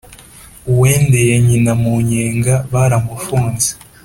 •uwendeye 0.71 1.35
nyina 1.47 1.73
mu 1.81 1.93
nyenga 2.09 2.55
baramufunze 2.71 3.69